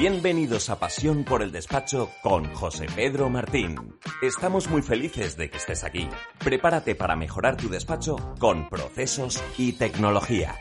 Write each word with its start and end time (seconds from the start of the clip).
Bienvenidos 0.00 0.70
a 0.70 0.78
Pasión 0.78 1.24
por 1.24 1.42
el 1.42 1.52
Despacho 1.52 2.10
con 2.22 2.46
José 2.54 2.86
Pedro 2.96 3.28
Martín. 3.28 3.76
Estamos 4.22 4.70
muy 4.70 4.80
felices 4.80 5.36
de 5.36 5.50
que 5.50 5.58
estés 5.58 5.84
aquí. 5.84 6.08
Prepárate 6.42 6.94
para 6.94 7.16
mejorar 7.16 7.58
tu 7.58 7.68
despacho 7.68 8.16
con 8.38 8.70
procesos 8.70 9.44
y 9.58 9.72
tecnología. 9.72 10.56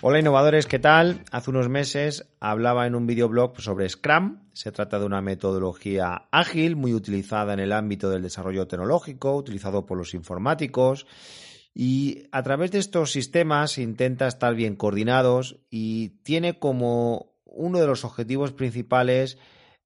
Hola 0.00 0.20
innovadores, 0.20 0.64
¿qué 0.64 0.78
tal? 0.78 1.24
Hace 1.30 1.50
unos 1.50 1.68
meses 1.68 2.32
hablaba 2.40 2.86
en 2.86 2.94
un 2.94 3.06
videoblog 3.06 3.60
sobre 3.60 3.86
Scrum. 3.86 4.48
Se 4.54 4.72
trata 4.72 4.98
de 4.98 5.04
una 5.04 5.20
metodología 5.20 6.28
ágil, 6.30 6.74
muy 6.74 6.94
utilizada 6.94 7.52
en 7.52 7.60
el 7.60 7.72
ámbito 7.72 8.08
del 8.08 8.22
desarrollo 8.22 8.66
tecnológico, 8.66 9.36
utilizado 9.36 9.84
por 9.84 9.98
los 9.98 10.14
informáticos. 10.14 11.06
Y 11.74 12.28
a 12.32 12.42
través 12.42 12.70
de 12.70 12.78
estos 12.78 13.12
sistemas 13.12 13.76
intenta 13.76 14.26
estar 14.26 14.54
bien 14.54 14.74
coordinados 14.74 15.60
y 15.68 16.20
tiene 16.22 16.58
como 16.58 17.29
uno 17.50 17.80
de 17.80 17.86
los 17.86 18.04
objetivos 18.04 18.52
principales 18.52 19.38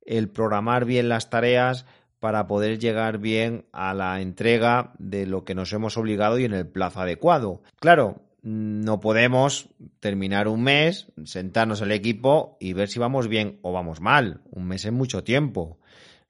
el 0.04 0.28
programar 0.28 0.84
bien 0.84 1.08
las 1.08 1.30
tareas 1.30 1.86
para 2.20 2.46
poder 2.46 2.78
llegar 2.78 3.18
bien 3.18 3.66
a 3.72 3.92
la 3.92 4.20
entrega 4.20 4.92
de 4.98 5.26
lo 5.26 5.44
que 5.44 5.54
nos 5.54 5.72
hemos 5.72 5.96
obligado 5.96 6.38
y 6.38 6.44
en 6.44 6.54
el 6.54 6.66
plazo 6.66 7.00
adecuado. 7.00 7.62
Claro, 7.80 8.22
no 8.42 9.00
podemos 9.00 9.68
terminar 10.00 10.48
un 10.48 10.62
mes, 10.62 11.06
sentarnos 11.24 11.80
el 11.80 11.92
equipo 11.92 12.56
y 12.60 12.72
ver 12.72 12.88
si 12.88 12.98
vamos 12.98 13.28
bien 13.28 13.58
o 13.62 13.72
vamos 13.72 14.00
mal. 14.00 14.40
Un 14.50 14.66
mes 14.66 14.84
es 14.84 14.92
mucho 14.92 15.24
tiempo. 15.24 15.78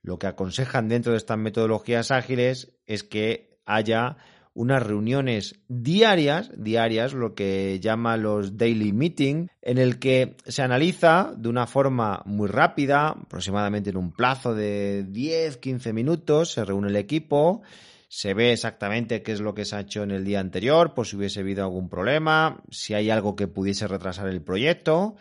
Lo 0.02 0.18
que 0.18 0.26
aconsejan 0.26 0.88
dentro 0.88 1.12
de 1.12 1.18
estas 1.18 1.38
metodologías 1.38 2.10
ágiles 2.10 2.72
es 2.86 3.02
que 3.02 3.58
haya 3.64 4.16
unas 4.54 4.82
reuniones 4.82 5.56
diarias, 5.68 6.50
diarias, 6.56 7.12
lo 7.12 7.34
que 7.34 7.80
llama 7.80 8.16
los 8.16 8.56
daily 8.56 8.92
meeting, 8.92 9.48
en 9.62 9.78
el 9.78 9.98
que 9.98 10.36
se 10.46 10.62
analiza 10.62 11.34
de 11.36 11.48
una 11.48 11.66
forma 11.66 12.22
muy 12.24 12.48
rápida, 12.48 13.08
aproximadamente 13.08 13.90
en 13.90 13.96
un 13.96 14.12
plazo 14.12 14.54
de 14.54 15.04
10-15 15.08 15.92
minutos, 15.92 16.52
se 16.52 16.64
reúne 16.64 16.88
el 16.88 16.96
equipo, 16.96 17.62
se 18.08 18.32
ve 18.32 18.52
exactamente 18.52 19.22
qué 19.22 19.32
es 19.32 19.40
lo 19.40 19.54
que 19.54 19.64
se 19.64 19.74
ha 19.74 19.80
hecho 19.80 20.04
en 20.04 20.12
el 20.12 20.24
día 20.24 20.38
anterior, 20.38 20.94
por 20.94 21.06
si 21.06 21.16
hubiese 21.16 21.40
habido 21.40 21.64
algún 21.64 21.88
problema, 21.88 22.62
si 22.70 22.94
hay 22.94 23.10
algo 23.10 23.34
que 23.34 23.48
pudiese 23.48 23.88
retrasar 23.88 24.28
el 24.28 24.40
proyecto 24.40 25.16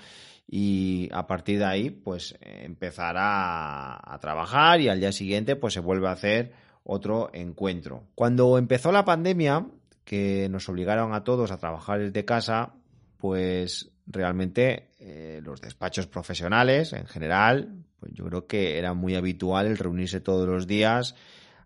y 0.47 1.09
a 1.12 1.25
partir 1.25 1.58
de 1.58 1.66
ahí 1.66 1.90
pues 1.90 2.36
empezar 2.42 3.16
a, 3.18 4.14
a 4.14 4.20
trabajar 4.20 4.80
y 4.81 4.90
al 4.90 5.00
día 5.00 5.12
siguiente 5.12 5.56
pues 5.56 5.73
se 5.73 5.80
vuelve 5.80 6.08
a 6.08 6.12
hacer 6.12 6.52
otro 6.84 7.30
encuentro. 7.34 8.08
Cuando 8.16 8.58
empezó 8.58 8.92
la 8.92 9.06
pandemia, 9.06 9.67
que 10.03 10.48
nos 10.50 10.67
obligaron 10.70 11.14
a 11.14 11.23
todos 11.23 11.52
a 11.52 11.58
trabajar 11.58 12.00
desde 12.00 12.25
casa, 12.25 12.73
pues 13.17 13.92
realmente 14.06 14.90
eh, 15.00 15.40
los 15.44 15.62
despachos 15.62 16.08
profesionales 16.08 16.94
en 16.94 17.06
general, 17.06 17.86
pues 18.00 18.12
yo 18.14 18.25
creo 18.25 18.48
que 18.48 18.78
era 18.78 18.94
muy 18.94 19.16
habitual 19.16 19.67
el 19.67 19.78
reunirse 19.78 20.20
todos 20.20 20.48
los 20.48 20.67
días 20.67 21.16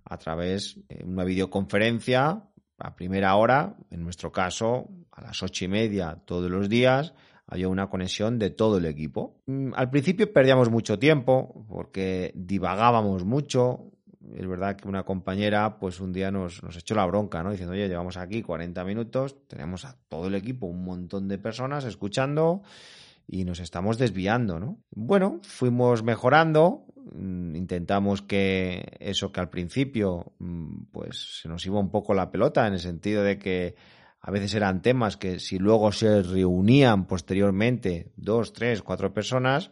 a 0.05 0.17
través 0.17 0.79
de 0.87 1.03
una 1.03 1.23
videoconferencia 1.23 2.43
a 2.79 2.95
primera 2.95 3.35
hora, 3.35 3.75
en 3.89 4.03
nuestro 4.03 4.31
caso 4.31 4.89
a 5.11 5.21
las 5.21 5.41
ocho 5.41 5.65
y 5.65 5.67
media 5.67 6.21
todos 6.25 6.49
los 6.49 6.69
días, 6.69 7.13
había 7.47 7.69
una 7.69 7.89
conexión 7.89 8.37
de 8.37 8.49
todo 8.49 8.77
el 8.77 8.85
equipo. 8.85 9.41
Mm, 9.47 9.71
al 9.75 9.89
principio 9.89 10.31
perdíamos 10.31 10.69
mucho 10.69 10.99
tiempo 10.99 11.65
porque 11.67 12.31
divagábamos 12.35 13.25
mucho, 13.25 13.91
es 14.35 14.47
verdad 14.47 14.75
que 14.75 14.87
una 14.87 15.03
compañera, 15.03 15.79
pues 15.79 15.99
un 15.99 16.13
día 16.13 16.31
nos, 16.31 16.63
nos 16.63 16.75
echó 16.77 16.95
la 16.95 17.05
bronca, 17.05 17.43
¿no? 17.43 17.51
Diciendo, 17.51 17.73
oye, 17.73 17.87
llevamos 17.87 18.17
aquí 18.17 18.41
40 18.41 18.83
minutos, 18.83 19.47
tenemos 19.47 19.85
a 19.85 19.95
todo 20.09 20.27
el 20.27 20.35
equipo, 20.35 20.67
un 20.67 20.83
montón 20.83 21.27
de 21.27 21.37
personas 21.37 21.85
escuchando 21.85 22.61
y 23.27 23.43
nos 23.43 23.59
estamos 23.59 23.97
desviando, 23.97 24.59
¿no? 24.59 24.79
Bueno, 24.91 25.39
fuimos 25.43 26.03
mejorando, 26.03 26.85
mm, 27.13 27.55
intentamos 27.55 28.21
que 28.21 28.97
eso 28.99 29.31
que 29.31 29.39
al 29.39 29.49
principio, 29.49 30.33
mm, 30.39 30.85
pues 30.91 31.41
se 31.41 31.49
nos 31.49 31.65
iba 31.65 31.79
un 31.79 31.91
poco 31.91 32.13
la 32.13 32.31
pelota 32.31 32.65
en 32.67 32.73
el 32.73 32.79
sentido 32.79 33.23
de 33.23 33.37
que 33.37 33.75
a 34.21 34.31
veces 34.31 34.53
eran 34.55 34.81
temas 34.81 35.17
que 35.17 35.39
si 35.39 35.59
luego 35.59 35.91
se 35.91 36.21
reunían 36.21 37.05
posteriormente 37.05 38.11
dos, 38.15 38.53
tres, 38.53 38.81
cuatro 38.81 39.13
personas, 39.13 39.71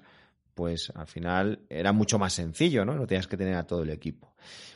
pues 0.56 0.92
al 0.96 1.06
final 1.06 1.60
era 1.70 1.92
mucho 1.92 2.18
más 2.18 2.34
sencillo, 2.34 2.86
¿no? 2.86 2.96
No 2.96 3.06
tenías 3.06 3.28
que 3.28 3.38
tener 3.38 3.56
a 3.56 3.68
todo 3.68 3.84
el 3.84 3.92
equipo. 3.92 4.34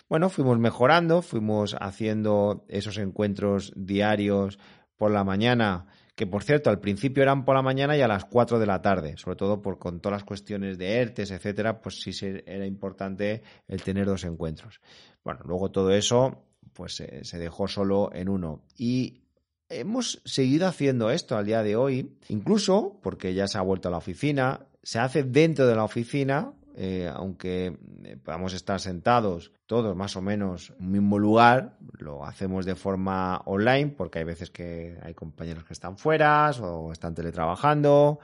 Bueno, 0.08 0.30
fuimos 0.30 0.60
mejorando, 0.60 1.22
fuimos 1.22 1.76
haciendo 1.80 2.66
esos 2.68 2.98
encuentros 2.98 3.72
diarios 3.76 4.60
por 4.98 5.12
la 5.12 5.24
mañana, 5.24 5.88
que 6.16 6.28
por 6.28 6.44
cierto 6.44 6.70
al 6.70 6.80
principio 6.80 7.24
eran 7.24 7.46
por 7.46 7.56
la 7.56 7.62
mañana 7.62 7.96
y 7.96 8.02
a 8.02 8.08
las 8.08 8.26
4 8.26 8.60
de 8.60 8.66
la 8.66 8.82
tarde, 8.82 9.16
sobre 9.18 9.38
todo 9.38 9.62
por 9.62 9.80
con 9.80 10.02
todas 10.02 10.18
las 10.18 10.26
cuestiones 10.26 10.78
de 10.78 10.98
ERTES, 10.98 11.32
etcétera, 11.32 11.82
pues 11.82 12.02
sí 12.02 12.12
era 12.46 12.66
importante 12.66 13.42
el 13.68 13.82
tener 13.82 14.06
dos 14.06 14.26
encuentros. 14.26 14.82
Bueno, 15.24 15.40
luego 15.46 15.72
todo 15.72 15.92
eso 15.92 16.44
pues 16.74 16.96
se 16.96 17.38
dejó 17.38 17.68
solo 17.68 18.10
en 18.14 18.30
uno 18.30 18.64
y 18.78 19.22
hemos 19.70 20.22
seguido 20.26 20.68
haciendo 20.68 21.12
esto 21.12 21.38
al 21.38 21.46
día 21.46 21.64
de 21.64 21.76
hoy, 21.76 22.18
incluso 22.28 23.00
porque 23.02 23.34
ya 23.34 23.48
se 23.48 23.58
ha 23.58 23.62
vuelto 23.62 23.88
a 23.88 23.92
la 23.92 23.98
oficina, 23.98 24.66
se 24.84 25.00
hace 25.00 25.24
dentro 25.24 25.68
de 25.68 25.76
la 25.76 25.84
oficina, 25.84 26.54
eh, 26.76 27.12
aunque 27.14 27.78
eh, 28.04 28.18
podamos 28.24 28.54
estar 28.54 28.80
sentados 28.80 29.52
todos 29.66 29.96
más 29.96 30.16
o 30.16 30.22
menos 30.22 30.72
en 30.80 30.86
un 30.86 30.92
mismo 30.92 31.20
lugar, 31.20 31.78
lo 31.98 32.26
hacemos 32.26 32.66
de 32.66 32.76
forma 32.76 33.42
online 33.46 33.94
porque 33.98 34.20
hay 34.20 34.26
veces 34.26 34.50
que 34.50 34.98
hay 35.04 35.14
compañeros 35.14 35.64
que 35.66 35.74
están 35.74 35.98
fuera 35.98 36.50
o 36.52 36.92
están 36.92 37.14
teletrabajando 37.16 38.20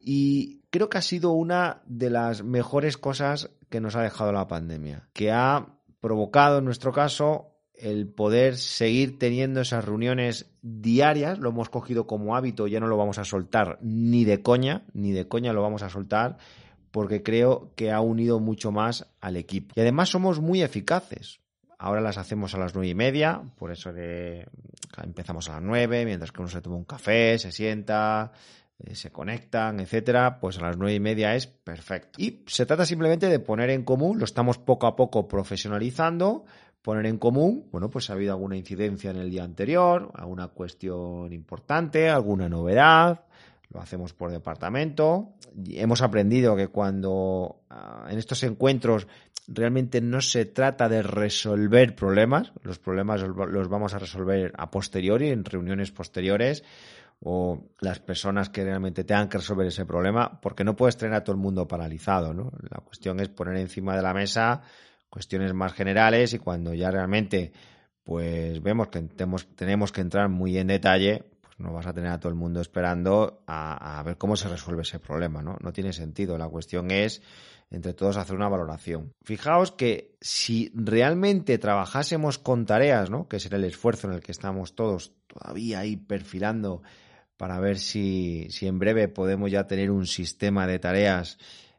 y 0.00 0.62
creo 0.70 0.88
que 0.88 0.98
ha 0.98 1.02
sido 1.02 1.30
una 1.30 1.82
de 1.86 2.10
las 2.10 2.42
mejores 2.42 2.96
cosas 2.96 3.50
que 3.70 3.80
nos 3.80 3.94
ha 3.94 4.02
dejado 4.02 4.32
la 4.32 4.48
pandemia, 4.48 5.08
que 5.12 5.30
ha 5.30 5.68
provocado 6.00 6.58
en 6.58 6.64
nuestro 6.64 6.92
caso 6.92 7.51
el 7.74 8.08
poder 8.08 8.56
seguir 8.56 9.18
teniendo 9.18 9.60
esas 9.60 9.84
reuniones 9.84 10.50
diarias, 10.62 11.38
lo 11.38 11.50
hemos 11.50 11.68
cogido 11.68 12.06
como 12.06 12.36
hábito, 12.36 12.66
ya 12.66 12.80
no 12.80 12.86
lo 12.86 12.96
vamos 12.96 13.18
a 13.18 13.24
soltar 13.24 13.78
ni 13.80 14.24
de 14.24 14.42
coña, 14.42 14.84
ni 14.92 15.12
de 15.12 15.26
coña 15.26 15.52
lo 15.52 15.62
vamos 15.62 15.82
a 15.82 15.88
soltar, 15.88 16.38
porque 16.90 17.22
creo 17.22 17.72
que 17.74 17.90
ha 17.90 18.00
unido 18.00 18.38
mucho 18.38 18.70
más 18.70 19.10
al 19.20 19.36
equipo. 19.36 19.74
Y 19.76 19.80
además 19.80 20.10
somos 20.10 20.40
muy 20.40 20.62
eficaces. 20.62 21.40
Ahora 21.78 22.00
las 22.00 22.18
hacemos 22.18 22.54
a 22.54 22.58
las 22.58 22.74
nueve 22.74 22.90
y 22.90 22.94
media, 22.94 23.42
por 23.56 23.72
eso 23.72 23.92
que 23.92 24.46
empezamos 25.02 25.48
a 25.48 25.54
las 25.54 25.62
nueve, 25.62 26.04
mientras 26.04 26.30
que 26.30 26.40
uno 26.40 26.48
se 26.48 26.60
toma 26.60 26.76
un 26.76 26.84
café, 26.84 27.36
se 27.40 27.50
sienta, 27.50 28.30
eh, 28.78 28.94
se 28.94 29.10
conectan, 29.10 29.80
etcétera, 29.80 30.38
pues 30.38 30.58
a 30.58 30.62
las 30.62 30.76
nueve 30.76 30.94
y 30.94 31.00
media 31.00 31.34
es 31.34 31.48
perfecto. 31.48 32.20
Y 32.22 32.44
se 32.46 32.66
trata 32.66 32.86
simplemente 32.86 33.28
de 33.28 33.40
poner 33.40 33.70
en 33.70 33.82
común, 33.82 34.20
lo 34.20 34.24
estamos 34.24 34.58
poco 34.58 34.86
a 34.86 34.94
poco 34.94 35.26
profesionalizando, 35.26 36.44
poner 36.82 37.06
en 37.06 37.18
común, 37.18 37.68
bueno, 37.70 37.88
pues 37.88 38.10
ha 38.10 38.14
habido 38.14 38.32
alguna 38.32 38.56
incidencia 38.56 39.10
en 39.10 39.16
el 39.16 39.30
día 39.30 39.44
anterior, 39.44 40.10
alguna 40.14 40.48
cuestión 40.48 41.32
importante, 41.32 42.10
alguna 42.10 42.48
novedad, 42.48 43.24
lo 43.72 43.80
hacemos 43.80 44.12
por 44.12 44.30
departamento. 44.30 45.34
hemos 45.70 46.02
aprendido 46.02 46.56
que 46.56 46.68
cuando 46.68 47.62
ah, 47.70 48.08
en 48.10 48.18
estos 48.18 48.42
encuentros 48.42 49.06
realmente 49.46 50.00
no 50.00 50.20
se 50.20 50.44
trata 50.44 50.88
de 50.88 51.02
resolver 51.02 51.94
problemas, 51.94 52.52
los 52.62 52.78
problemas 52.78 53.22
los 53.22 53.68
vamos 53.68 53.94
a 53.94 53.98
resolver 53.98 54.52
a 54.56 54.70
posteriori, 54.70 55.30
en 55.30 55.44
reuniones 55.44 55.90
posteriores, 55.90 56.64
o 57.24 57.68
las 57.80 58.00
personas 58.00 58.50
que 58.50 58.64
realmente 58.64 59.04
tengan 59.04 59.28
que 59.28 59.38
resolver 59.38 59.66
ese 59.68 59.86
problema, 59.86 60.40
porque 60.40 60.64
no 60.64 60.74
puedes 60.74 60.96
tener 60.96 61.14
a 61.14 61.22
todo 61.22 61.36
el 61.36 61.42
mundo 61.42 61.68
paralizado, 61.68 62.34
¿no? 62.34 62.50
La 62.68 62.80
cuestión 62.80 63.20
es 63.20 63.28
poner 63.28 63.56
encima 63.56 63.94
de 63.94 64.02
la 64.02 64.12
mesa 64.12 64.62
cuestiones 65.12 65.52
más 65.52 65.74
generales 65.74 66.32
y 66.32 66.38
cuando 66.38 66.72
ya 66.72 66.90
realmente 66.90 67.52
pues 68.02 68.62
vemos 68.62 68.88
que 68.88 69.02
tenemos, 69.02 69.46
tenemos 69.54 69.92
que 69.92 70.00
entrar 70.00 70.30
muy 70.30 70.56
en 70.56 70.68
detalle, 70.68 71.24
pues 71.42 71.54
no 71.58 71.70
vas 71.70 71.86
a 71.86 71.92
tener 71.92 72.10
a 72.10 72.18
todo 72.18 72.30
el 72.30 72.38
mundo 72.38 72.62
esperando 72.62 73.44
a, 73.46 74.02
ver 74.06 74.16
cómo 74.16 74.36
se 74.36 74.48
resuelve 74.48 74.82
ese 74.82 74.98
problema, 74.98 75.42
¿no? 75.42 75.58
No 75.60 75.70
tiene 75.74 75.92
sentido. 75.92 76.38
La 76.38 76.48
cuestión 76.48 76.90
es 76.90 77.20
entre 77.70 77.92
todos 77.92 78.16
hacer 78.16 78.34
una 78.34 78.48
valoración. 78.48 79.12
Fijaos 79.22 79.70
que 79.70 80.16
si 80.22 80.72
realmente 80.74 81.58
trabajásemos 81.58 82.38
con 82.38 82.64
tareas, 82.64 83.10
¿no? 83.10 83.28
Que 83.28 83.38
será 83.38 83.58
el 83.58 83.64
esfuerzo 83.64 84.08
en 84.08 84.14
el 84.14 84.20
que 84.20 84.32
estamos 84.32 84.74
todos 84.74 85.12
todavía 85.26 85.80
ahí 85.80 85.96
perfilando 85.96 86.82
para 87.36 87.60
ver 87.60 87.78
si, 87.78 88.46
si 88.48 88.66
en 88.66 88.78
breve 88.78 89.08
podemos 89.08 89.50
ya 89.50 89.66
tener 89.66 89.90
un 89.90 90.06
sistema 90.06 90.66
de 90.66 90.78
tareas 90.78 91.36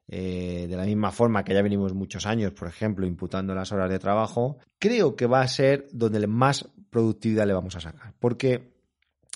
eh, 0.08 0.68
de 0.70 0.76
la 0.76 0.86
misma 0.86 1.12
forma 1.12 1.44
que 1.44 1.54
ya 1.54 1.62
venimos 1.62 1.94
muchos 1.94 2.26
años, 2.26 2.52
por 2.52 2.68
ejemplo, 2.68 3.06
imputando 3.06 3.56
las 3.56 3.72
horas 3.72 3.90
de 3.90 4.00
trabajo, 4.00 4.58
creo 4.80 5.16
que 5.16 5.28
va 5.28 5.42
a 5.42 5.48
ser 5.48 5.88
donde 5.92 6.26
más 6.28 6.70
productividad 6.90 7.48
le 7.48 7.54
vamos 7.54 7.76
a 7.76 7.80
sacar. 7.80 8.14
Porque 8.20 8.74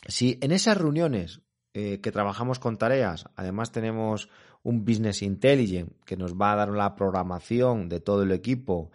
si 0.08 0.38
en 0.42 0.52
esas 0.52 0.78
reuniones 0.78 1.42
eh, 1.74 2.00
que 2.02 2.12
trabajamos 2.12 2.60
con 2.60 2.78
tareas, 2.78 3.26
además 3.36 3.72
tenemos 3.72 4.30
un 4.64 4.84
business 4.84 5.22
intelligent 5.22 5.94
que 6.06 6.18
nos 6.18 6.34
va 6.34 6.54
a 6.54 6.56
dar 6.58 6.70
la 6.70 6.96
programación 6.96 7.88
de 7.88 8.00
todo 8.00 8.24
el 8.24 8.32
equipo 8.32 8.92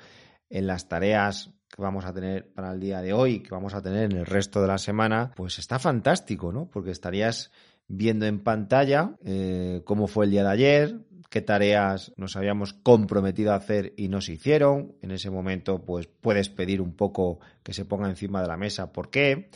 en 0.50 0.66
las 0.66 0.88
tareas 0.88 1.50
que 1.74 1.80
vamos 1.80 2.04
a 2.04 2.12
tener 2.12 2.52
para 2.52 2.72
el 2.72 2.80
día 2.80 3.00
de 3.00 3.14
hoy, 3.14 3.40
que 3.40 3.50
vamos 3.50 3.72
a 3.72 3.80
tener 3.80 4.04
en 4.04 4.18
el 4.18 4.26
resto 4.26 4.60
de 4.60 4.68
la 4.68 4.76
semana, 4.76 5.32
pues 5.34 5.58
está 5.58 5.78
fantástico, 5.78 6.52
¿no? 6.52 6.68
Porque 6.68 6.90
estarías 6.90 7.50
viendo 7.88 8.26
en 8.26 8.40
pantalla 8.40 9.16
eh, 9.24 9.82
cómo 9.84 10.06
fue 10.06 10.26
el 10.26 10.30
día 10.30 10.44
de 10.44 10.50
ayer, 10.50 10.98
qué 11.30 11.40
tareas 11.40 12.12
nos 12.16 12.36
habíamos 12.36 12.74
comprometido 12.74 13.52
a 13.52 13.56
hacer 13.56 13.94
y 13.96 14.08
no 14.08 14.20
se 14.20 14.32
hicieron. 14.32 14.96
En 15.00 15.10
ese 15.10 15.30
momento, 15.30 15.84
pues 15.84 16.06
puedes 16.06 16.48
pedir 16.48 16.80
un 16.80 16.94
poco 16.94 17.40
que 17.62 17.72
se 17.72 17.84
ponga 17.84 18.08
encima 18.08 18.42
de 18.42 18.48
la 18.48 18.56
mesa 18.56 18.92
por 18.92 19.10
qué, 19.10 19.50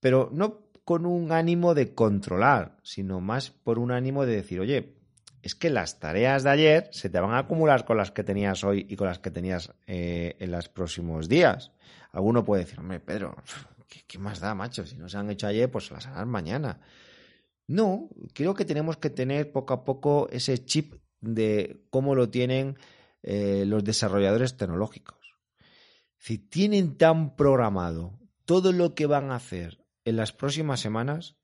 pero 0.00 0.28
no 0.32 0.64
con 0.84 1.06
un 1.06 1.32
ánimo 1.32 1.74
de 1.74 1.94
controlar, 1.94 2.76
sino 2.82 3.20
más 3.20 3.50
por 3.50 3.78
un 3.78 3.90
ánimo 3.90 4.26
de 4.26 4.36
decir, 4.36 4.60
oye, 4.60 4.94
es 5.42 5.54
que 5.54 5.70
las 5.70 5.98
tareas 5.98 6.42
de 6.42 6.50
ayer 6.50 6.88
se 6.92 7.10
te 7.10 7.20
van 7.20 7.32
a 7.32 7.38
acumular 7.38 7.84
con 7.84 7.96
las 7.96 8.10
que 8.10 8.24
tenías 8.24 8.64
hoy 8.64 8.86
y 8.88 8.96
con 8.96 9.06
las 9.06 9.18
que 9.18 9.30
tenías 9.30 9.72
eh, 9.86 10.36
en 10.38 10.50
los 10.50 10.68
próximos 10.68 11.28
días. 11.28 11.70
Alguno 12.12 12.44
puede 12.44 12.64
decir, 12.64 12.80
hombre, 12.80 13.00
Pedro, 13.00 13.36
¿qué, 14.06 14.18
más 14.18 14.40
da, 14.40 14.54
macho? 14.54 14.86
Si 14.86 14.96
no 14.96 15.08
se 15.08 15.18
han 15.18 15.30
hecho 15.30 15.46
ayer, 15.46 15.70
pues 15.70 15.90
las 15.90 16.06
harán 16.06 16.28
mañana. 16.28 16.80
No, 17.66 18.08
creo 18.34 18.54
que 18.54 18.64
tenemos 18.64 18.98
que 18.98 19.10
tener 19.10 19.50
poco 19.52 19.74
a 19.74 19.84
poco 19.84 20.28
ese 20.30 20.64
chip 20.64 20.94
de 21.20 21.84
cómo 21.90 22.14
lo 22.14 22.28
tienen 22.28 22.78
eh, 23.22 23.64
los 23.66 23.82
desarrolladores 23.84 24.56
tecnológicos. 24.56 25.18
Si 26.18 26.38
tienen 26.38 26.96
tan 26.96 27.36
programado 27.36 28.18
todo 28.44 28.72
lo 28.72 28.94
que 28.94 29.06
van 29.06 29.30
a 29.30 29.36
hacer 29.36 29.84
en 30.04 30.16
las 30.16 30.32
próximas 30.32 30.80
semanas, 30.80 31.36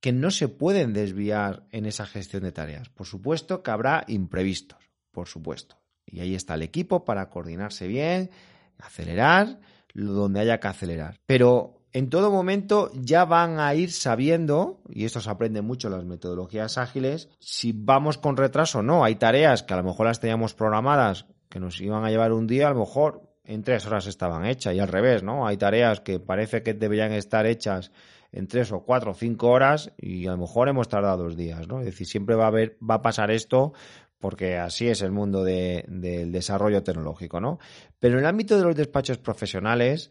que 0.00 0.12
no 0.12 0.32
se 0.32 0.48
pueden 0.48 0.92
desviar 0.92 1.64
en 1.70 1.86
esa 1.86 2.06
gestión 2.06 2.42
de 2.42 2.50
tareas. 2.50 2.88
Por 2.88 3.06
supuesto 3.06 3.62
que 3.62 3.70
habrá 3.70 4.04
imprevistos, 4.08 4.90
por 5.12 5.28
supuesto. 5.28 5.80
Y 6.04 6.18
ahí 6.18 6.34
está 6.34 6.54
el 6.54 6.62
equipo 6.62 7.04
para 7.04 7.30
coordinarse 7.30 7.86
bien, 7.86 8.30
acelerar 8.78 9.60
donde 9.94 10.40
haya 10.40 10.58
que 10.58 10.66
acelerar. 10.66 11.20
Pero 11.24 11.81
en 11.92 12.08
todo 12.08 12.30
momento 12.30 12.90
ya 12.94 13.24
van 13.24 13.60
a 13.60 13.74
ir 13.74 13.92
sabiendo, 13.92 14.80
y 14.88 15.04
esto 15.04 15.20
se 15.20 15.30
aprende 15.30 15.60
mucho 15.60 15.88
en 15.88 15.94
las 15.94 16.04
metodologías 16.04 16.78
ágiles, 16.78 17.28
si 17.38 17.72
vamos 17.74 18.18
con 18.18 18.36
retraso 18.36 18.78
o 18.78 18.82
no. 18.82 19.04
Hay 19.04 19.16
tareas 19.16 19.62
que 19.62 19.74
a 19.74 19.76
lo 19.76 19.84
mejor 19.84 20.06
las 20.06 20.20
teníamos 20.20 20.54
programadas 20.54 21.26
que 21.48 21.60
nos 21.60 21.80
iban 21.80 22.04
a 22.04 22.10
llevar 22.10 22.32
un 22.32 22.46
día, 22.46 22.68
a 22.68 22.72
lo 22.72 22.80
mejor 22.80 23.32
en 23.44 23.62
tres 23.62 23.86
horas 23.86 24.06
estaban 24.06 24.46
hechas 24.46 24.74
y 24.74 24.80
al 24.80 24.88
revés, 24.88 25.22
¿no? 25.22 25.46
Hay 25.46 25.56
tareas 25.56 26.00
que 26.00 26.18
parece 26.18 26.62
que 26.62 26.74
deberían 26.74 27.12
estar 27.12 27.44
hechas 27.44 27.90
en 28.30 28.46
tres 28.46 28.72
o 28.72 28.84
cuatro 28.84 29.10
o 29.10 29.14
cinco 29.14 29.50
horas 29.50 29.92
y 29.98 30.26
a 30.26 30.30
lo 30.30 30.38
mejor 30.38 30.68
hemos 30.68 30.88
tardado 30.88 31.24
dos 31.24 31.36
días, 31.36 31.68
¿no? 31.68 31.80
Es 31.80 31.86
decir, 31.86 32.06
siempre 32.06 32.36
va 32.36 32.44
a 32.44 32.48
haber, 32.48 32.78
va 32.88 32.96
a 32.96 33.02
pasar 33.02 33.30
esto 33.30 33.74
porque 34.18 34.56
así 34.56 34.88
es 34.88 35.02
el 35.02 35.10
mundo 35.10 35.42
del 35.42 36.30
desarrollo 36.32 36.82
tecnológico, 36.84 37.40
¿no? 37.40 37.58
Pero 37.98 38.14
en 38.14 38.20
el 38.20 38.26
ámbito 38.26 38.56
de 38.56 38.64
los 38.64 38.76
despachos 38.76 39.18
profesionales, 39.18 40.10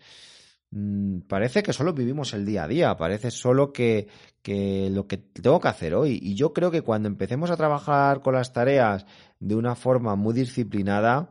parece 1.27 1.63
que 1.63 1.73
solo 1.73 1.93
vivimos 1.93 2.33
el 2.33 2.45
día 2.45 2.63
a 2.63 2.67
día, 2.67 2.97
parece 2.97 3.29
solo 3.29 3.73
que, 3.73 4.07
que, 4.41 4.89
lo 4.89 5.07
que 5.07 5.17
tengo 5.17 5.59
que 5.59 5.67
hacer 5.67 5.93
hoy. 5.93 6.19
Y 6.21 6.35
yo 6.35 6.53
creo 6.53 6.71
que 6.71 6.81
cuando 6.81 7.09
empecemos 7.09 7.51
a 7.51 7.57
trabajar 7.57 8.21
con 8.21 8.35
las 8.35 8.53
tareas 8.53 9.05
de 9.39 9.55
una 9.55 9.75
forma 9.75 10.15
muy 10.15 10.33
disciplinada, 10.33 11.29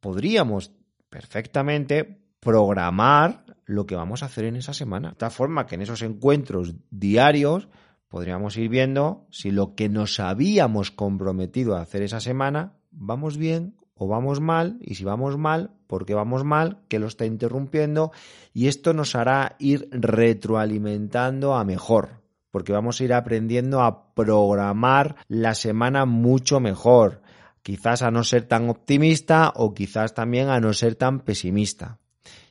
podríamos 0.00 0.72
perfectamente 1.08 2.20
programar 2.40 3.44
lo 3.64 3.86
que 3.86 3.94
vamos 3.94 4.22
a 4.22 4.26
hacer 4.26 4.46
en 4.46 4.56
esa 4.56 4.74
semana. 4.74 5.10
De 5.10 5.16
tal 5.16 5.30
forma 5.30 5.66
que 5.66 5.76
en 5.76 5.82
esos 5.82 6.02
encuentros 6.02 6.74
diarios 6.90 7.68
podríamos 8.08 8.56
ir 8.56 8.68
viendo 8.68 9.26
si 9.30 9.52
lo 9.52 9.76
que 9.76 9.88
nos 9.88 10.18
habíamos 10.18 10.90
comprometido 10.90 11.76
a 11.76 11.82
hacer 11.82 12.02
esa 12.02 12.20
semana 12.20 12.80
vamos 12.90 13.36
bien 13.36 13.76
o 14.02 14.08
vamos 14.08 14.40
mal, 14.40 14.78
y 14.80 14.94
si 14.94 15.04
vamos 15.04 15.36
mal, 15.36 15.72
¿por 15.86 16.06
qué 16.06 16.14
vamos 16.14 16.42
mal? 16.42 16.78
¿Qué 16.88 16.98
lo 16.98 17.06
está 17.06 17.26
interrumpiendo? 17.26 18.12
Y 18.54 18.68
esto 18.68 18.94
nos 18.94 19.14
hará 19.14 19.56
ir 19.58 19.90
retroalimentando 19.92 21.54
a 21.54 21.64
mejor, 21.66 22.22
porque 22.50 22.72
vamos 22.72 22.98
a 22.98 23.04
ir 23.04 23.12
aprendiendo 23.12 23.82
a 23.82 24.14
programar 24.14 25.16
la 25.28 25.52
semana 25.52 26.06
mucho 26.06 26.60
mejor, 26.60 27.20
quizás 27.62 28.00
a 28.00 28.10
no 28.10 28.24
ser 28.24 28.44
tan 28.44 28.70
optimista 28.70 29.52
o 29.54 29.74
quizás 29.74 30.14
también 30.14 30.48
a 30.48 30.60
no 30.60 30.72
ser 30.72 30.94
tan 30.94 31.20
pesimista. 31.20 31.98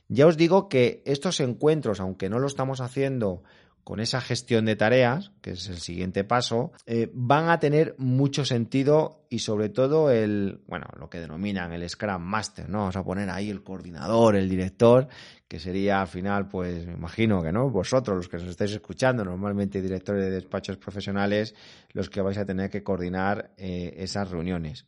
Ya 0.06 0.28
os 0.28 0.36
digo 0.36 0.68
que 0.68 1.02
estos 1.04 1.40
encuentros, 1.40 1.98
aunque 1.98 2.28
no 2.28 2.38
lo 2.38 2.46
estamos 2.46 2.80
haciendo 2.80 3.42
con 3.90 3.98
esa 3.98 4.20
gestión 4.20 4.66
de 4.66 4.76
tareas, 4.76 5.32
que 5.40 5.50
es 5.50 5.68
el 5.68 5.78
siguiente 5.78 6.22
paso, 6.22 6.70
eh, 6.86 7.10
van 7.12 7.48
a 7.48 7.58
tener 7.58 7.96
mucho 7.98 8.44
sentido 8.44 9.24
y 9.28 9.40
sobre 9.40 9.68
todo 9.68 10.12
el, 10.12 10.60
bueno, 10.68 10.86
lo 10.96 11.10
que 11.10 11.18
denominan 11.18 11.72
el 11.72 11.88
Scrum 11.88 12.22
Master, 12.22 12.68
¿no? 12.68 12.78
Vamos 12.78 12.94
a 12.94 13.02
poner 13.02 13.28
ahí 13.30 13.50
el 13.50 13.64
coordinador, 13.64 14.36
el 14.36 14.48
director, 14.48 15.08
que 15.48 15.58
sería 15.58 16.00
al 16.00 16.06
final, 16.06 16.46
pues 16.46 16.86
me 16.86 16.92
imagino 16.92 17.42
que 17.42 17.50
no, 17.50 17.68
vosotros 17.68 18.16
los 18.16 18.28
que 18.28 18.36
nos 18.36 18.46
estáis 18.46 18.70
escuchando, 18.70 19.24
normalmente 19.24 19.82
directores 19.82 20.22
de 20.22 20.30
despachos 20.30 20.76
profesionales, 20.76 21.56
los 21.92 22.08
que 22.08 22.20
vais 22.20 22.38
a 22.38 22.46
tener 22.46 22.70
que 22.70 22.84
coordinar 22.84 23.50
eh, 23.56 23.92
esas 23.96 24.30
reuniones. 24.30 24.86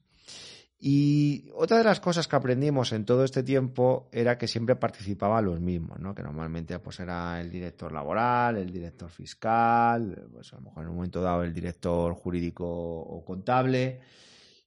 Y 0.84 1.48
otra 1.54 1.78
de 1.78 1.84
las 1.84 2.00
cosas 2.00 2.26
que 2.26 2.34
aprendimos 2.34 2.90
en 2.90 3.04
todo 3.04 3.22
este 3.22 3.44
tiempo 3.44 4.08
era 4.10 4.36
que 4.36 4.48
siempre 4.48 4.74
participaban 4.74 5.44
los 5.44 5.60
mismos, 5.60 6.00
¿no? 6.00 6.12
Que 6.12 6.24
normalmente 6.24 6.76
pues 6.80 6.98
era 6.98 7.40
el 7.40 7.52
director 7.52 7.92
laboral, 7.92 8.56
el 8.56 8.72
director 8.72 9.08
fiscal, 9.08 10.26
pues 10.32 10.52
a 10.52 10.56
lo 10.56 10.62
mejor 10.62 10.82
en 10.82 10.88
un 10.88 10.96
momento 10.96 11.22
dado 11.22 11.44
el 11.44 11.54
director 11.54 12.14
jurídico 12.14 12.66
o 12.66 13.24
contable. 13.24 14.00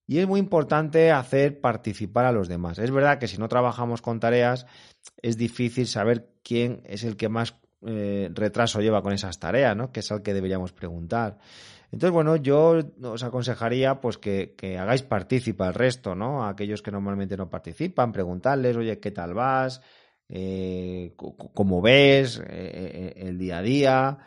Y 0.08 0.20
es 0.20 0.26
muy 0.26 0.40
importante 0.40 1.12
hacer 1.12 1.60
participar 1.60 2.24
a 2.24 2.32
los 2.32 2.48
demás. 2.48 2.80
Es 2.80 2.92
verdad 2.92 3.20
que 3.20 3.28
si 3.28 3.38
no 3.38 3.50
trabajamos 3.50 4.02
con 4.02 4.22
tareas 4.22 4.68
es 5.22 5.36
difícil 5.36 5.86
saber 5.86 6.30
quién 6.44 6.82
es 6.86 7.04
el 7.04 7.18
que 7.18 7.28
más 7.28 7.56
eh, 7.86 8.30
retraso 8.34 8.82
lleva 8.82 9.02
con 9.02 9.14
esas 9.14 9.40
tareas, 9.40 9.76
¿no? 9.76 9.92
Que 9.92 10.02
es 10.02 10.12
al 10.12 10.22
que 10.22 10.34
deberíamos 10.34 10.72
preguntar. 10.72 11.38
Entonces, 11.92 12.12
bueno, 12.12 12.36
yo 12.36 12.80
os 13.04 13.24
aconsejaría 13.24 14.02
pues 14.02 14.18
que, 14.18 14.78
hagáis 14.80 15.04
partícipa 15.04 15.68
al 15.68 15.74
resto, 15.74 16.16
¿no? 16.16 16.44
A 16.44 16.50
aquellos 16.50 16.82
que 16.82 16.92
normalmente 16.92 17.38
no 17.38 17.50
participan, 17.50 18.12
preguntarles, 18.12 18.76
oye, 18.76 19.00
¿qué 19.00 19.12
tal 19.12 19.34
vas? 19.34 19.82
Eh, 20.28 21.14
¿Cómo 21.16 21.82
ves 21.82 22.42
eh, 22.48 23.14
el 23.18 23.38
día 23.38 23.60
a 23.60 23.62
día? 23.62 24.18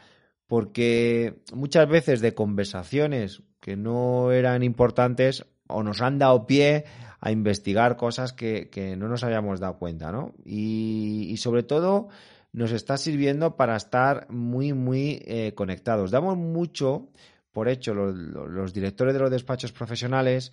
Porque 0.47 1.43
muchas 1.53 1.89
veces 1.89 2.21
de 2.21 2.35
conversaciones 2.35 3.43
que 3.61 3.77
no 3.77 4.33
eran 4.33 4.63
importantes 4.63 5.45
o 5.67 5.83
nos 5.83 6.01
han 6.01 6.19
dado 6.19 6.47
pie 6.47 6.85
a 7.21 7.31
investigar 7.31 7.97
cosas 7.97 8.33
que, 8.33 8.95
no 8.97 9.09
nos 9.09 9.25
habíamos 9.25 9.61
dado 9.61 9.79
cuenta, 9.79 10.13
¿no? 10.13 10.35
Y, 10.45 11.37
sobre 11.39 11.63
todo 11.63 12.09
nos 12.53 12.73
está 12.73 12.97
sirviendo 12.97 13.57
para 13.57 13.77
estar 13.77 14.31
muy, 14.31 14.73
muy 14.73 15.53
conectados. 15.55 16.11
Damos 16.11 16.37
mucho 16.37 17.09
por 17.53 17.69
hecho 17.69 17.93
los, 17.93 18.73
directores 18.73 19.15
de 19.15 19.21
los 19.21 19.31
despachos 19.31 19.73
profesionales 19.73 20.53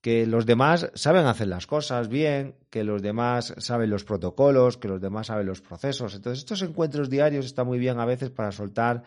que 0.00 0.26
los 0.26 0.44
demás 0.44 0.90
saben 0.94 1.26
hacer 1.26 1.46
las 1.46 1.66
cosas 1.66 2.08
bien, 2.08 2.56
que 2.70 2.84
los 2.84 3.00
demás 3.00 3.54
saben 3.58 3.88
los 3.88 4.04
protocolos, 4.04 4.76
que 4.76 4.88
los 4.88 5.00
demás 5.00 5.28
saben 5.28 5.46
los 5.46 5.62
procesos. 5.62 6.14
Entonces, 6.14 6.40
estos 6.40 6.60
encuentros 6.62 7.08
diarios 7.08 7.46
están 7.46 7.66
muy 7.68 7.78
bien 7.78 7.98
a 7.98 8.04
veces 8.04 8.30
para 8.30 8.52
soltar 8.52 9.04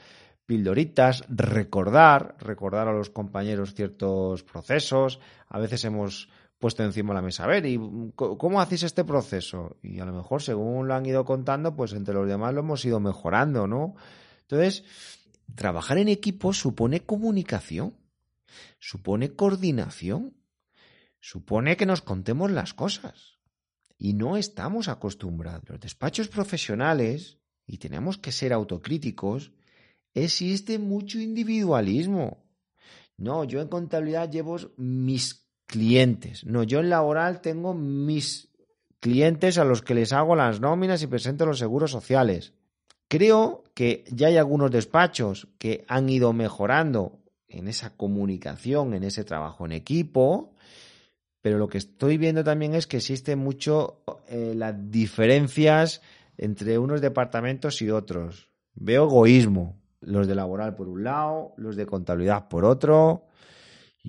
pildoritas, 0.47 1.23
recordar, 1.27 2.35
recordar 2.39 2.87
a 2.87 2.93
los 2.93 3.09
compañeros 3.09 3.75
ciertos 3.75 4.43
procesos. 4.43 5.19
A 5.49 5.59
veces 5.59 5.83
hemos 5.83 6.29
puesto 6.59 6.83
encima 6.83 7.09
de 7.09 7.15
la 7.15 7.21
mesa, 7.21 7.43
a 7.43 7.47
ver, 7.47 7.65
¿y 7.65 7.79
cómo 8.15 8.59
hacéis 8.61 8.83
este 8.83 9.03
proceso? 9.03 9.77
Y 9.81 9.99
a 9.99 10.05
lo 10.05 10.13
mejor, 10.13 10.41
según 10.41 10.87
lo 10.87 10.95
han 10.95 11.05
ido 11.05 11.23
contando, 11.25 11.75
pues 11.75 11.93
entre 11.93 12.13
los 12.13 12.27
demás 12.27 12.53
lo 12.53 12.61
hemos 12.61 12.83
ido 12.85 12.99
mejorando, 12.99 13.67
¿no? 13.67 13.95
Entonces, 14.41 14.83
Trabajar 15.55 15.97
en 15.97 16.09
equipo 16.09 16.53
supone 16.53 17.05
comunicación, 17.05 17.95
supone 18.79 19.33
coordinación, 19.35 20.35
supone 21.19 21.77
que 21.77 21.85
nos 21.85 22.01
contemos 22.01 22.51
las 22.51 22.73
cosas. 22.73 23.39
Y 23.97 24.13
no 24.13 24.37
estamos 24.37 24.87
acostumbrados. 24.87 25.67
Los 25.67 25.79
despachos 25.79 26.27
profesionales, 26.27 27.39
y 27.65 27.79
tenemos 27.79 28.17
que 28.17 28.31
ser 28.31 28.53
autocríticos, 28.53 29.51
existe 30.13 30.77
mucho 30.77 31.19
individualismo. 31.19 32.45
No, 33.17 33.43
yo 33.43 33.59
en 33.59 33.67
contabilidad 33.67 34.29
llevo 34.29 34.57
mis 34.77 35.46
clientes. 35.67 36.45
No, 36.45 36.63
yo 36.63 36.79
en 36.79 36.89
laboral 36.89 37.41
tengo 37.41 37.73
mis 37.73 38.49
clientes 38.99 39.57
a 39.57 39.65
los 39.65 39.81
que 39.81 39.93
les 39.93 40.11
hago 40.13 40.35
las 40.35 40.59
nóminas 40.59 41.03
y 41.03 41.07
presento 41.07 41.45
los 41.45 41.59
seguros 41.59 41.91
sociales. 41.91 42.53
Creo 43.07 43.63
que 43.73 44.03
ya 44.11 44.27
hay 44.27 44.37
algunos 44.37 44.71
despachos 44.71 45.47
que 45.59 45.85
han 45.87 46.09
ido 46.09 46.33
mejorando 46.33 47.19
en 47.47 47.67
esa 47.67 47.95
comunicación, 47.95 48.93
en 48.93 49.03
ese 49.03 49.23
trabajo 49.23 49.65
en 49.65 49.71
equipo, 49.71 50.53
pero 51.41 51.57
lo 51.57 51.69
que 51.69 51.77
estoy 51.77 52.17
viendo 52.17 52.43
también 52.43 52.73
es 52.73 52.87
que 52.87 52.97
existen 52.97 53.39
mucho 53.39 54.03
eh, 54.27 54.53
las 54.55 54.75
diferencias 54.91 56.01
entre 56.37 56.77
unos 56.77 56.99
departamentos 56.99 57.81
y 57.81 57.89
otros. 57.89 58.49
Veo 58.73 59.05
egoísmo, 59.05 59.79
los 60.01 60.27
de 60.27 60.35
laboral 60.35 60.75
por 60.75 60.89
un 60.89 61.03
lado, 61.03 61.53
los 61.57 61.75
de 61.75 61.85
contabilidad 61.85 62.49
por 62.49 62.65
otro. 62.65 63.27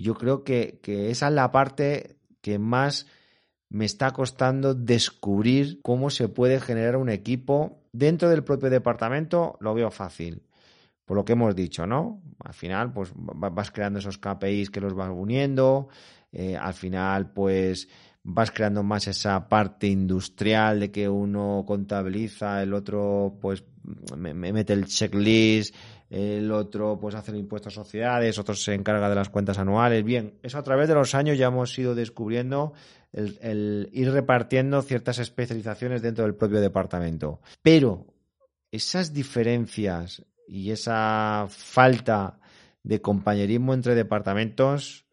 Yo 0.01 0.15
creo 0.15 0.43
que, 0.43 0.79
que 0.81 1.11
esa 1.11 1.27
es 1.27 1.33
la 1.33 1.51
parte 1.51 2.17
que 2.41 2.59
más 2.59 3.07
me 3.69 3.85
está 3.85 4.11
costando 4.11 4.73
descubrir 4.73 5.81
cómo 5.81 6.09
se 6.09 6.27
puede 6.27 6.59
generar 6.59 6.95
un 6.95 7.09
equipo 7.09 7.79
Dentro 7.91 8.29
del 8.29 8.43
propio 8.43 8.69
departamento 8.69 9.57
lo 9.59 9.73
veo 9.73 9.89
fácil, 9.89 10.43
por 11.05 11.17
lo 11.17 11.25
que 11.25 11.33
hemos 11.33 11.55
dicho, 11.55 11.87
¿no? 11.87 12.21
Al 12.43 12.53
final, 12.53 12.93
pues 12.93 13.11
vas 13.15 13.71
creando 13.71 13.97
esos 13.99 14.19
KPIs 14.19 14.69
que 14.69 14.79
los 14.81 14.93
vas 14.93 15.09
uniendo, 15.11 15.89
eh, 16.31 16.55
al 16.55 16.75
final, 16.75 17.31
pues 17.31 17.89
vas 18.31 18.51
creando 18.51 18.83
más 18.83 19.07
esa 19.07 19.49
parte 19.49 19.87
industrial 19.87 20.79
de 20.79 20.91
que 20.91 21.09
uno 21.09 21.63
contabiliza, 21.65 22.61
el 22.61 22.73
otro 22.73 23.37
pues 23.41 23.63
me, 24.15 24.33
mete 24.33 24.73
el 24.73 24.85
checklist, 24.85 25.75
el 26.11 26.51
otro 26.51 26.99
pues 26.99 27.15
hace 27.15 27.31
el 27.31 27.37
impuesto 27.37 27.69
a 27.69 27.71
sociedades, 27.71 28.37
otro 28.37 28.53
se 28.53 28.75
encarga 28.75 29.09
de 29.09 29.15
las 29.15 29.29
cuentas 29.29 29.57
anuales. 29.57 30.03
Bien, 30.03 30.35
eso 30.43 30.59
a 30.59 30.63
través 30.63 30.87
de 30.87 30.93
los 30.93 31.15
años 31.15 31.37
ya 31.37 31.47
hemos 31.47 31.77
ido 31.77 31.95
descubriendo 31.95 32.73
el, 33.13 33.89
ir 33.93 34.11
repartiendo 34.11 34.81
ciertas 34.83 35.17
especializaciones 35.17 36.03
dentro 36.03 36.23
del 36.23 36.35
propio 36.35 36.61
departamento. 36.61 37.41
Pero 37.63 38.05
esas 38.71 39.11
diferencias 39.11 40.23
y 40.47 40.69
esa 40.69 41.47
falta 41.49 42.39
de 42.83 43.01
compañerismo 43.01 43.73
entre 43.73 43.95
departamentos 43.95 45.08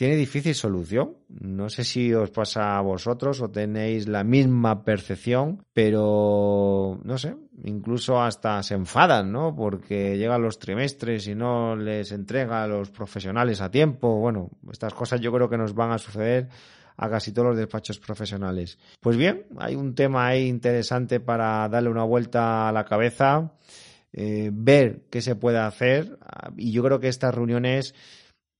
tiene 0.00 0.16
difícil 0.16 0.54
solución. 0.54 1.18
No 1.28 1.68
sé 1.68 1.84
si 1.84 2.14
os 2.14 2.30
pasa 2.30 2.78
a 2.78 2.80
vosotros 2.80 3.42
o 3.42 3.50
tenéis 3.50 4.08
la 4.08 4.24
misma 4.24 4.82
percepción, 4.82 5.62
pero 5.74 6.98
no 7.04 7.18
sé, 7.18 7.36
incluso 7.64 8.18
hasta 8.18 8.62
se 8.62 8.76
enfadan, 8.76 9.30
¿no? 9.30 9.54
Porque 9.54 10.16
llegan 10.16 10.40
los 10.40 10.58
trimestres 10.58 11.28
y 11.28 11.34
no 11.34 11.76
les 11.76 12.12
entrega 12.12 12.62
a 12.62 12.66
los 12.66 12.88
profesionales 12.88 13.60
a 13.60 13.70
tiempo. 13.70 14.18
Bueno, 14.18 14.48
estas 14.72 14.94
cosas 14.94 15.20
yo 15.20 15.30
creo 15.32 15.50
que 15.50 15.58
nos 15.58 15.74
van 15.74 15.92
a 15.92 15.98
suceder 15.98 16.48
a 16.96 17.10
casi 17.10 17.32
todos 17.32 17.48
los 17.48 17.58
despachos 17.58 17.98
profesionales. 17.98 18.78
Pues 19.00 19.18
bien, 19.18 19.48
hay 19.58 19.76
un 19.76 19.94
tema 19.94 20.28
ahí 20.28 20.46
interesante 20.46 21.20
para 21.20 21.68
darle 21.68 21.90
una 21.90 22.04
vuelta 22.04 22.70
a 22.70 22.72
la 22.72 22.86
cabeza, 22.86 23.52
eh, 24.14 24.48
ver 24.50 25.02
qué 25.10 25.20
se 25.20 25.36
puede 25.36 25.58
hacer 25.58 26.18
y 26.56 26.72
yo 26.72 26.82
creo 26.82 27.00
que 27.00 27.08
estas 27.08 27.34
reuniones 27.34 27.94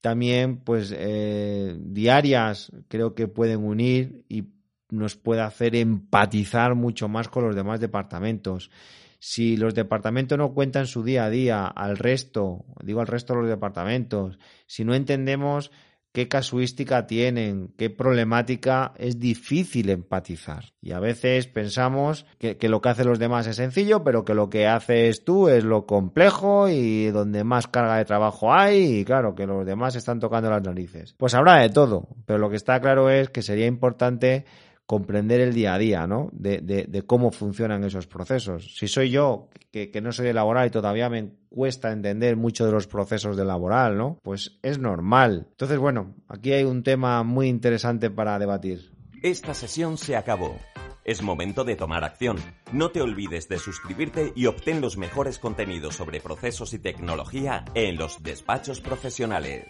también 0.00 0.58
pues 0.58 0.94
eh, 0.96 1.76
diarias 1.78 2.72
creo 2.88 3.14
que 3.14 3.28
pueden 3.28 3.64
unir 3.64 4.24
y 4.28 4.44
nos 4.90 5.16
puede 5.16 5.42
hacer 5.42 5.76
empatizar 5.76 6.74
mucho 6.74 7.08
más 7.08 7.28
con 7.28 7.44
los 7.44 7.54
demás 7.54 7.80
departamentos. 7.80 8.70
Si 9.18 9.56
los 9.56 9.74
departamentos 9.74 10.38
no 10.38 10.54
cuentan 10.54 10.86
su 10.86 11.04
día 11.04 11.26
a 11.26 11.30
día 11.30 11.66
al 11.66 11.98
resto, 11.98 12.64
digo 12.82 13.00
al 13.00 13.06
resto 13.06 13.34
de 13.34 13.40
los 13.40 13.48
departamentos, 13.50 14.38
si 14.66 14.84
no 14.84 14.94
entendemos 14.94 15.70
qué 16.12 16.28
casuística 16.28 17.06
tienen, 17.06 17.72
qué 17.76 17.90
problemática, 17.90 18.92
es 18.96 19.18
difícil 19.18 19.90
empatizar. 19.90 20.64
Y 20.80 20.92
a 20.92 21.00
veces 21.00 21.46
pensamos 21.46 22.26
que, 22.38 22.56
lo 22.68 22.80
que 22.80 22.88
hacen 22.88 23.06
los 23.06 23.18
demás 23.18 23.46
es 23.46 23.56
sencillo, 23.56 24.02
pero 24.02 24.24
que 24.24 24.34
lo 24.34 24.50
que 24.50 24.66
haces 24.66 25.24
tú 25.24 25.48
es 25.48 25.64
lo 25.64 25.86
complejo 25.86 26.68
y 26.68 27.06
donde 27.10 27.44
más 27.44 27.66
carga 27.66 27.96
de 27.96 28.04
trabajo 28.04 28.52
hay 28.52 29.00
y 29.00 29.04
claro, 29.04 29.34
que 29.34 29.46
los 29.46 29.64
demás 29.64 29.94
están 29.94 30.20
tocando 30.20 30.50
las 30.50 30.62
narices. 30.62 31.14
Pues 31.16 31.34
habrá 31.34 31.56
de 31.56 31.70
todo, 31.70 32.08
pero 32.26 32.38
lo 32.38 32.50
que 32.50 32.56
está 32.56 32.80
claro 32.80 33.10
es 33.10 33.30
que 33.30 33.42
sería 33.42 33.66
importante 33.66 34.44
comprender 34.90 35.40
el 35.40 35.54
día 35.54 35.74
a 35.74 35.78
día, 35.78 36.08
¿no? 36.08 36.30
De, 36.32 37.04
cómo 37.06 37.30
funcionan 37.30 37.84
esos 37.84 38.08
procesos. 38.08 38.74
Si 38.76 38.88
soy 38.88 39.10
yo, 39.10 39.48
que, 39.70 39.88
que, 39.92 40.00
no 40.00 40.10
soy 40.10 40.26
de 40.26 40.32
laboral 40.32 40.66
y 40.66 40.70
todavía 40.70 41.08
me 41.08 41.30
cuesta 41.48 41.92
entender 41.92 42.36
mucho 42.36 42.66
de 42.66 42.72
los 42.72 42.88
procesos 42.88 43.36
de 43.36 43.44
laboral, 43.44 43.96
¿no? 43.96 44.18
Pues 44.24 44.58
es 44.64 44.80
normal. 44.80 45.46
Entonces, 45.48 45.78
bueno, 45.78 46.16
aquí 46.26 46.52
hay 46.52 46.64
un 46.64 46.82
tema 46.82 47.22
muy 47.22 47.46
interesante 47.46 48.10
para 48.10 48.36
debatir. 48.40 48.90
Esta 49.22 49.54
sesión 49.54 49.96
se 49.96 50.16
acabó. 50.16 50.56
Es 51.04 51.22
momento 51.22 51.62
de 51.62 51.76
tomar 51.76 52.02
acción. 52.02 52.38
No 52.72 52.90
te 52.90 53.00
olvides 53.00 53.48
de 53.48 53.60
suscribirte 53.60 54.32
y 54.34 54.46
obtén 54.46 54.80
los 54.80 54.96
mejores 54.96 55.38
contenidos 55.38 55.94
sobre 55.94 56.20
procesos 56.20 56.74
y 56.74 56.80
tecnología 56.80 57.64
en 57.74 57.96
los 57.96 58.24
despachos 58.24 58.80
profesionales. 58.80 59.68